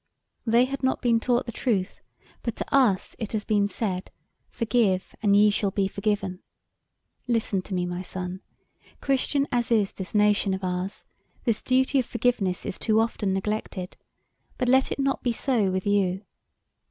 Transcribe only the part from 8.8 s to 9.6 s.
Christian